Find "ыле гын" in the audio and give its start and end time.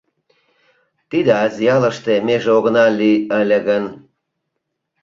3.39-3.83